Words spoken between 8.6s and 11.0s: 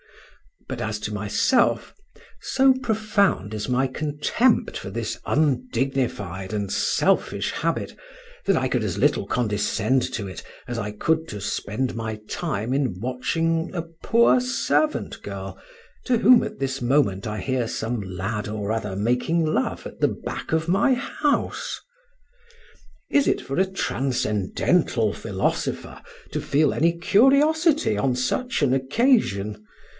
could as little condescend to it as I